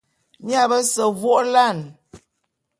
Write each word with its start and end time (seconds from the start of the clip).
Mia 0.45 0.63
bese 0.71 1.05
vô'ôla'an. 1.19 1.79